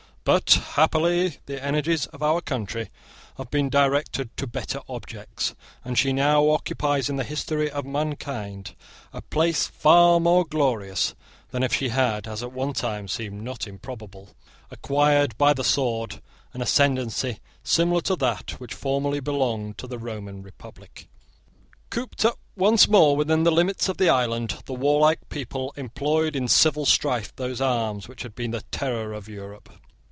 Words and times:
But 0.23 0.53
happily 0.75 1.39
the 1.47 1.61
energies 1.61 2.05
of 2.05 2.21
our 2.21 2.41
country 2.41 2.91
have 3.37 3.49
been 3.49 3.69
directed 3.71 4.29
to 4.37 4.45
better 4.45 4.79
objects; 4.87 5.55
and 5.83 5.97
she 5.97 6.13
now 6.13 6.51
occupies 6.51 7.09
in 7.09 7.15
the 7.15 7.23
history 7.23 7.71
of 7.71 7.87
mankind 7.87 8.75
a 9.13 9.23
place 9.23 9.65
far 9.65 10.19
more 10.19 10.45
glorious 10.45 11.15
than 11.49 11.63
if 11.63 11.73
she 11.73 11.89
had, 11.89 12.27
as 12.27 12.43
at 12.43 12.51
one 12.51 12.73
time 12.73 13.07
seemed 13.07 13.41
not 13.41 13.65
improbable, 13.65 14.35
acquired 14.69 15.35
by 15.39 15.53
the 15.53 15.63
sword 15.63 16.21
an 16.53 16.61
ascendancy 16.61 17.39
similar 17.63 18.01
to 18.01 18.15
that 18.17 18.51
which 18.59 18.75
formerly 18.75 19.21
belonged 19.21 19.79
to 19.79 19.87
the 19.87 19.97
Roman 19.97 20.43
republic. 20.43 21.07
Cooped 21.89 22.25
up 22.25 22.37
once 22.55 22.87
more 22.87 23.15
within 23.17 23.41
the 23.41 23.49
limits 23.51 23.89
of 23.89 23.97
the 23.97 24.09
island, 24.09 24.59
the 24.67 24.75
warlike 24.75 25.29
people 25.29 25.73
employed 25.75 26.35
in 26.35 26.47
civil 26.47 26.85
strife 26.85 27.35
those 27.37 27.59
arms 27.59 28.07
which 28.07 28.21
had 28.21 28.35
been 28.35 28.51
the 28.51 28.61
terror 28.69 29.13
of 29.13 29.27
Europe. 29.27 29.67